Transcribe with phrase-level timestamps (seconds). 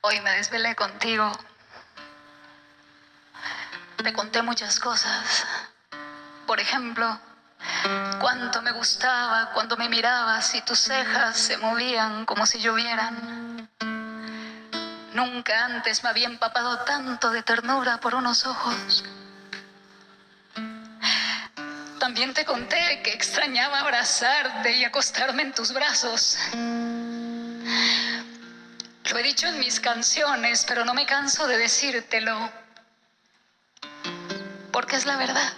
[0.00, 1.30] Hoy me desvelé contigo.
[3.96, 5.44] Te conté muchas cosas.
[6.46, 7.18] Por ejemplo,
[8.20, 13.68] cuánto me gustaba cuando me mirabas y tus cejas se movían como si llovieran.
[15.14, 19.04] Nunca antes me había empapado tanto de ternura por unos ojos.
[21.98, 26.38] También te conté que extrañaba abrazarte y acostarme en tus brazos.
[29.18, 32.52] He dicho en mis canciones, pero no me canso de decírtelo,
[34.70, 35.52] porque es la verdad.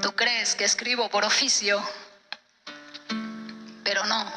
[0.00, 1.86] Tú crees que escribo por oficio,
[3.82, 4.32] pero no.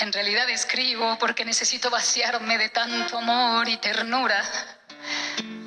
[0.00, 4.44] En realidad escribo porque necesito vaciarme de tanto amor y ternura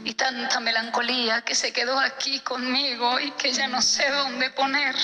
[0.04, 4.96] y tanta melancolía que se quedó aquí conmigo y que ya no sé dónde poner.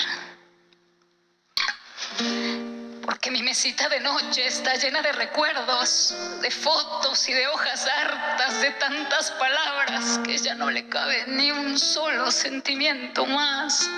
[3.22, 8.60] Porque mi mesita de noche está llena de recuerdos, de fotos y de hojas hartas
[8.60, 13.88] de tantas palabras que ya no le cabe ni un solo sentimiento más.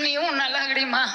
[0.00, 1.14] Ni una lágrima.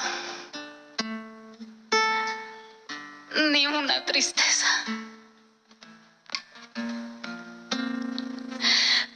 [3.50, 4.68] Ni una tristeza.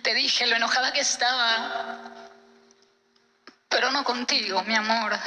[0.02, 2.15] Te dije lo enojada que estaba,
[3.90, 5.18] no contigo, mi amor.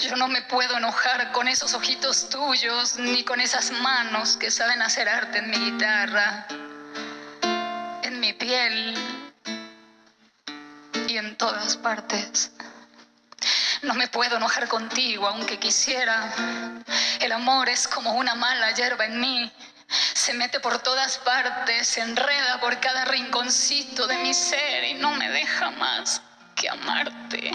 [0.00, 4.82] Yo no me puedo enojar con esos ojitos tuyos, ni con esas manos que saben
[4.82, 6.46] hacer arte en mi guitarra,
[8.02, 8.94] en mi piel
[11.08, 12.52] y en todas partes.
[13.82, 16.32] No me puedo enojar contigo, aunque quisiera.
[17.20, 19.52] El amor es como una mala hierba en mí
[19.88, 25.12] se mete por todas partes, se enreda por cada rinconcito de mi ser y no
[25.12, 26.20] me deja más
[26.56, 27.50] que amarte.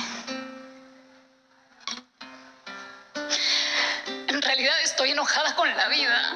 [4.28, 6.34] En realidad estoy enojada con la vida,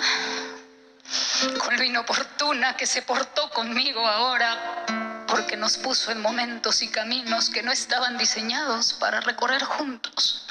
[1.60, 4.84] con lo inoportuna que se portó conmigo ahora,
[5.28, 10.48] porque nos puso en momentos y caminos que no estaban diseñados para recorrer juntos.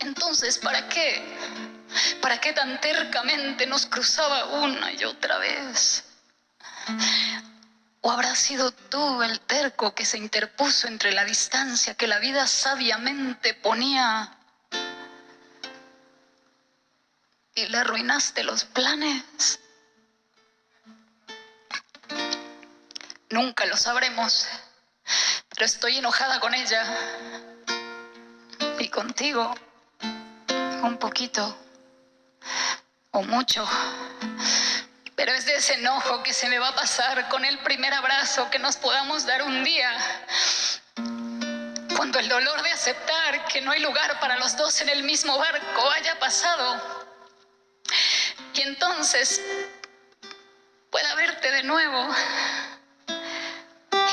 [0.00, 1.36] Entonces, ¿para qué?
[2.20, 6.04] ¿Para qué tan tercamente nos cruzaba una y otra vez?
[8.02, 12.46] ¿O habrá sido tú el terco que se interpuso entre la distancia que la vida
[12.46, 14.38] sabiamente ponía
[17.54, 19.60] y le arruinaste los planes?
[23.28, 24.48] Nunca lo sabremos,
[25.50, 26.84] pero estoy enojada con ella
[28.78, 29.54] y contigo
[30.82, 31.56] un poquito
[33.10, 33.68] o mucho.
[35.20, 38.48] Pero es de ese enojo que se me va a pasar con el primer abrazo
[38.48, 39.94] que nos podamos dar un día.
[41.94, 45.36] Cuando el dolor de aceptar que no hay lugar para los dos en el mismo
[45.36, 47.04] barco haya pasado.
[48.54, 49.42] Y entonces
[50.88, 52.08] pueda verte de nuevo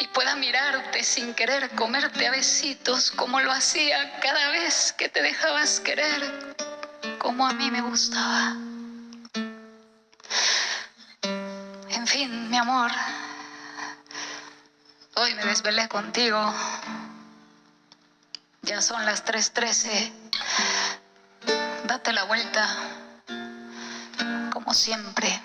[0.02, 5.22] y pueda mirarte sin querer comerte a besitos como lo hacía cada vez que te
[5.22, 6.56] dejabas querer
[7.18, 8.58] como a mí me gustaba.
[12.26, 12.90] Mi amor,
[15.18, 16.52] hoy me desvelé contigo.
[18.64, 20.12] Ya son las 3.13.
[21.86, 22.68] Date la vuelta,
[24.52, 25.40] como siempre.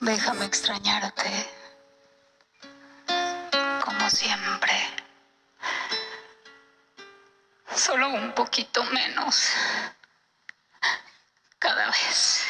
[0.00, 1.50] Déjame extrañarte,
[3.84, 4.72] como siempre.
[7.74, 9.50] Solo un poquito menos
[11.58, 12.45] cada vez.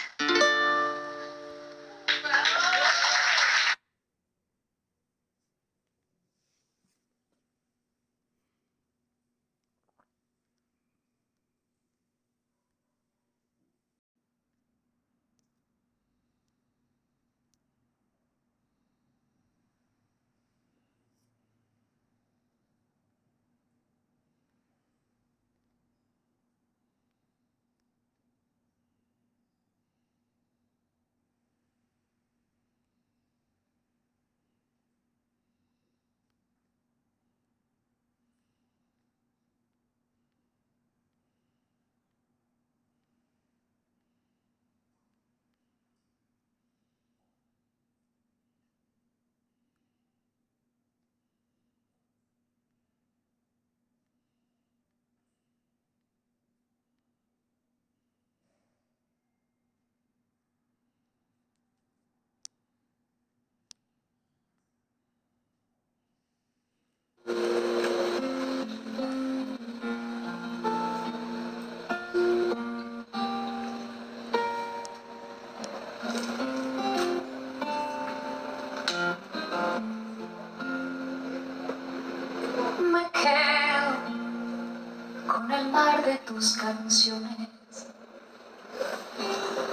[86.37, 87.49] Tus canciones.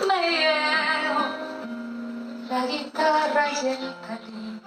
[0.07, 1.25] Me llevo
[2.49, 4.61] la guitarra y el calí.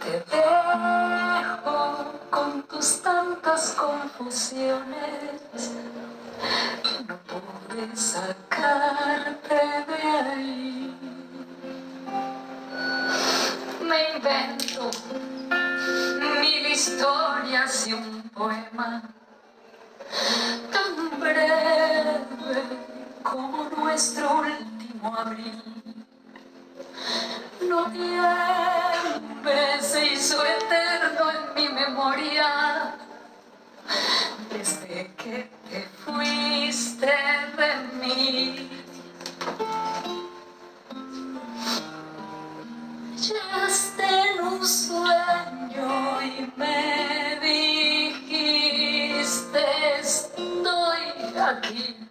[0.00, 1.78] Te dejo
[2.30, 5.72] con tus tantas confusiones.
[7.08, 10.96] No pude sacarte de ahí.
[13.82, 14.82] Me invento
[16.40, 19.02] mil historias y un poema
[23.94, 25.62] nuestro último abril.
[27.60, 28.82] Noviembre
[29.80, 32.96] se hizo eterno en mi memoria
[34.50, 37.70] desde que te fuiste de
[38.00, 38.68] mí.
[43.16, 47.38] Llegaste en un sueño y me
[48.28, 48.80] dijiste
[50.00, 52.03] estoy aquí.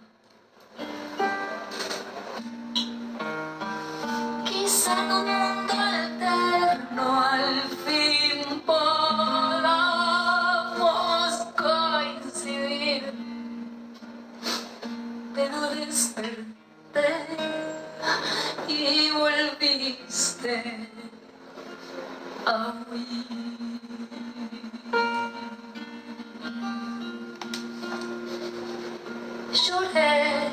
[29.53, 30.50] Lloré,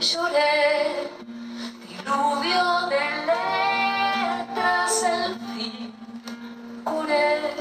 [0.00, 1.10] lloré,
[1.86, 5.92] diluvio de letras, el fin
[6.82, 7.52] curé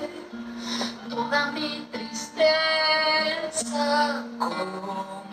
[1.10, 3.84] toda mi tristeza.
[4.40, 5.26] Como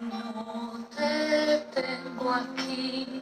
[0.00, 3.21] no te tengo aquí,